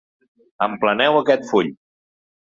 [0.67, 1.71] Empleneu aquest full.